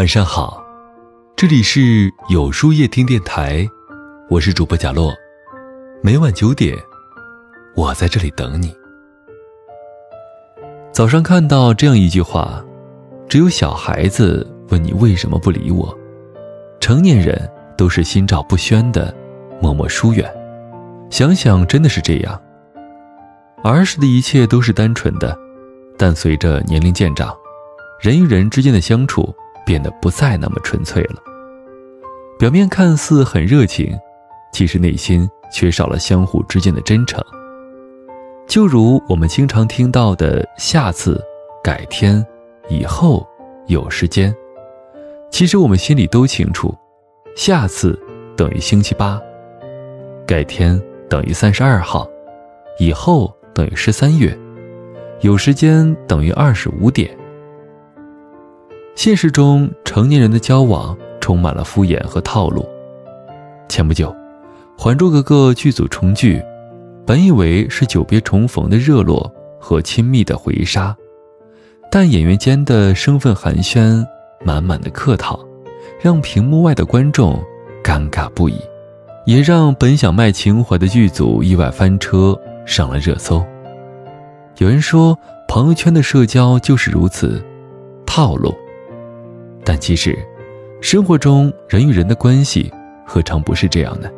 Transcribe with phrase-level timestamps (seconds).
[0.00, 0.64] 晚上好，
[1.36, 3.68] 这里是有书夜听电台，
[4.30, 5.12] 我是主播贾洛，
[6.02, 6.74] 每晚九点，
[7.76, 8.74] 我在这里等你。
[10.90, 12.64] 早上看到这样一句话：
[13.28, 15.94] 只有小孩子问你为什么不理我，
[16.80, 17.38] 成年人
[17.76, 19.14] 都是心照不宣的，
[19.60, 20.26] 默默疏远。
[21.10, 22.40] 想想真的是这样。
[23.62, 25.36] 儿时的一切都是单纯的，
[25.98, 27.36] 但随着年龄渐长，
[28.00, 29.30] 人与人之间的相处。
[29.64, 31.16] 变得不再那么纯粹了。
[32.38, 33.96] 表面看似很热情，
[34.52, 37.22] 其实内心缺少了相互之间的真诚。
[38.48, 41.22] 就如我们经常听到的“下次
[41.62, 42.24] ”“改天
[42.68, 43.26] ”“以后
[43.68, 44.34] ”“有时间”，
[45.30, 46.74] 其实我们心里都清楚
[47.36, 47.96] ，“下次”
[48.36, 49.20] 等于星期八
[50.26, 52.08] ，“改天”等于三十二号
[52.80, 54.36] ，“以后”等于十三月
[55.20, 57.16] ，“有时间”等于二十五点。
[59.02, 62.68] 现实中，成年人的交往充满了敷衍和套路。
[63.66, 64.10] 前不久，
[64.76, 66.38] 《还珠格格》剧组重聚，
[67.06, 70.94] 本以为是久别重逢的热络和亲密的回杀，
[71.90, 74.04] 但演员间的生分寒暄、
[74.44, 75.40] 满满的客套，
[75.98, 77.42] 让屏幕外的观众
[77.82, 78.56] 尴尬不已，
[79.24, 83.42] 也让本想卖情怀的剧组意外翻车，上了热搜。
[84.58, 87.42] 有人说，朋友圈的社交就是如此，
[88.04, 88.54] 套路。
[89.64, 90.18] 但其实，
[90.80, 92.72] 生活中人与人的关系
[93.06, 94.08] 何尝不是这样呢？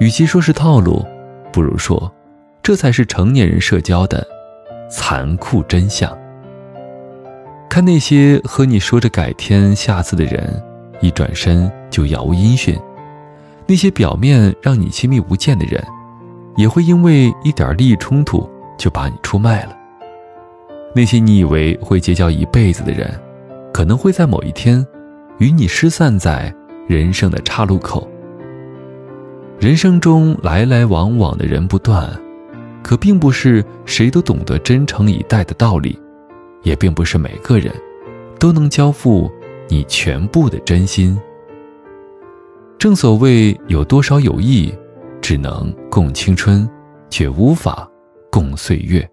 [0.00, 1.04] 与其说是套路，
[1.52, 2.12] 不如说，
[2.62, 4.26] 这才是成年人社交的
[4.90, 6.16] 残酷真相。
[7.70, 10.62] 看那些和你说着改天、下次的人，
[11.00, 12.76] 一转身就杳无音讯；
[13.66, 15.82] 那些表面让你亲密无间的人，
[16.56, 19.76] 也会因为一点利益冲突就把你出卖了。
[20.94, 23.18] 那些你以为会结交一辈子的人。
[23.74, 24.86] 可能会在某一天，
[25.38, 26.54] 与你失散在
[26.86, 28.08] 人生的岔路口。
[29.58, 32.08] 人生中来来往往的人不断，
[32.84, 35.98] 可并不是谁都懂得真诚以待的道理，
[36.62, 37.74] 也并不是每个人
[38.38, 39.28] 都能交付
[39.68, 41.20] 你全部的真心。
[42.78, 44.72] 正所谓，有多少友谊，
[45.20, 46.68] 只能共青春，
[47.10, 47.90] 却无法
[48.30, 49.04] 共岁月。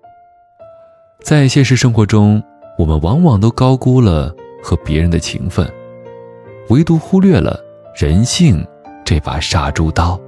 [1.24, 2.40] 在现实生活中，
[2.78, 4.32] 我们往往都高估了。
[4.62, 5.68] 和别人的情分，
[6.70, 7.60] 唯独忽略了
[7.96, 8.66] 人性
[9.04, 10.20] 这把杀猪刀。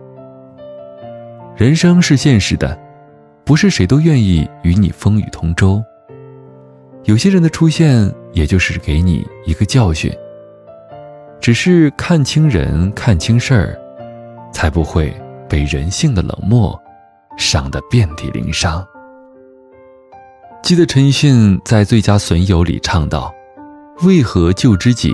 [1.55, 2.77] 人生是现实的，
[3.45, 5.81] 不是谁都愿意与你风雨同舟。
[7.03, 10.11] 有些人的出现，也就是给你一个教训。
[11.39, 13.79] 只是看清人，看清事儿，
[14.51, 15.13] 才不会
[15.47, 16.81] 被人性的冷漠
[17.37, 18.85] 伤得遍体鳞伤。
[20.61, 23.33] 记得陈奕迅在《最佳损友》里唱道。
[24.01, 25.13] 为何旧知己，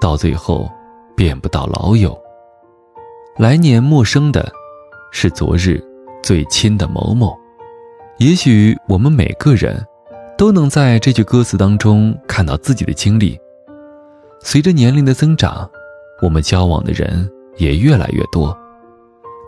[0.00, 0.68] 到最后
[1.14, 2.18] 变不到老友？
[3.36, 4.50] 来年陌生的，
[5.12, 5.80] 是昨日
[6.22, 7.38] 最亲的某某。
[8.18, 9.86] 也许我们每个人，
[10.36, 13.38] 都能在这句歌词当中看到自己的经历。
[14.40, 15.70] 随着年龄的增长，
[16.22, 18.56] 我们交往的人也越来越多，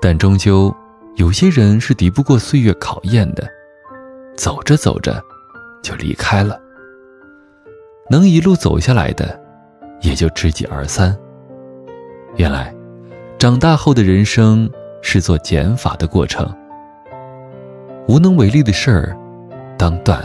[0.01, 0.73] 但终究
[1.17, 3.49] 有些人是敌不过岁月考验的，
[4.37, 5.21] 走着走着，
[5.83, 6.61] 就离开了。
[8.13, 9.41] 能一路走下来的，
[10.03, 11.17] 也就知己二三。
[12.37, 12.71] 原来，
[13.39, 16.47] 长大后的人生是做减法的过程。
[18.07, 19.17] 无能为力的事儿，
[19.79, 20.21] 当断；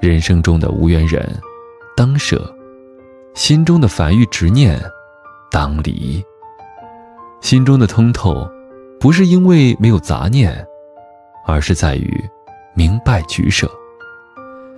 [0.00, 1.28] 人生中的无缘人，
[1.96, 2.36] 当舍；
[3.34, 4.80] 心中的烦欲执念，
[5.50, 6.24] 当离。
[7.40, 8.48] 心中的通透，
[9.00, 10.64] 不是因为没有杂念，
[11.44, 12.24] 而是在于
[12.72, 13.68] 明白取舍，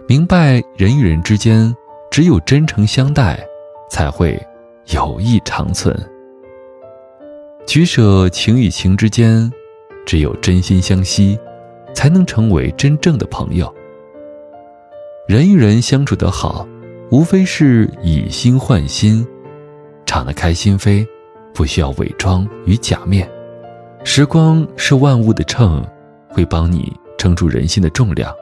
[0.09, 1.71] 明白人与人之间。
[2.11, 3.39] 只有真诚相待，
[3.89, 4.37] 才会
[4.93, 5.97] 友谊长存。
[7.69, 9.49] 取舍情与情之间，
[10.05, 11.39] 只有真心相惜，
[11.95, 13.73] 才能成为真正的朋友。
[15.29, 16.67] 人与人相处得好，
[17.13, 19.25] 无非是以心换心，
[20.05, 21.07] 敞得开心扉，
[21.55, 23.31] 不需要伪装与假面。
[24.03, 25.87] 时光是万物的秤，
[26.29, 28.35] 会帮你称住人心的重量，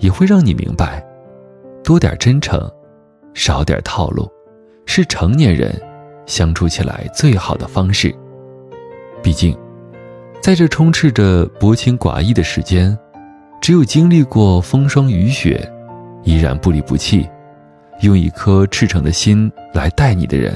[0.00, 1.06] 也会让你明白，
[1.84, 2.68] 多点真诚。
[3.34, 4.30] 少点套路，
[4.86, 5.74] 是成年人
[6.26, 8.14] 相处起来最好的方式。
[9.22, 9.56] 毕竟，
[10.40, 12.96] 在这充斥着薄情寡义的时间，
[13.60, 15.70] 只有经历过风霜雨雪，
[16.22, 17.28] 依然不离不弃，
[18.00, 20.54] 用一颗赤诚的心来待你的人，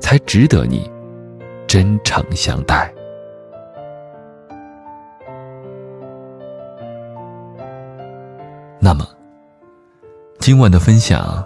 [0.00, 0.90] 才值得你
[1.66, 2.92] 真诚相待。
[8.80, 9.06] 那么，
[10.38, 11.44] 今晚的分享。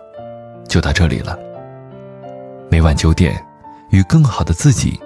[0.68, 1.38] 就到这里了，
[2.70, 3.42] 每晚九点，
[3.90, 4.98] 与更好的自己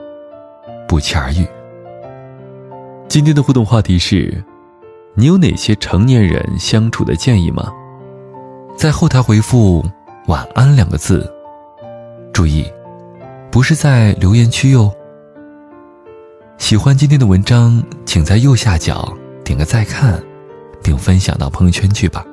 [0.88, 1.46] 不期而遇。
[3.08, 4.42] 今天的互动话题是：
[5.14, 7.72] 你有哪些成年人相处的建议吗？
[8.76, 9.84] 在后台回复
[10.26, 11.30] “晚安”两个字，
[12.32, 12.64] 注意，
[13.50, 14.90] 不是在留言区哟。
[16.56, 19.12] 喜欢今天的文章，请在右下角
[19.44, 20.22] 点个再看，
[20.82, 22.24] 并分享到朋友圈去吧。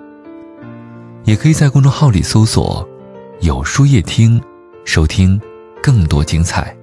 [1.26, 2.88] 也可以在公众号里搜索
[3.42, 4.42] “有书夜听”，
[4.84, 5.40] 收听
[5.82, 6.76] 更多精彩。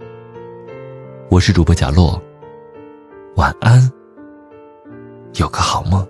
[1.28, 2.20] 我是主播贾洛，
[3.34, 3.90] 晚安，
[5.34, 6.06] 有个好梦。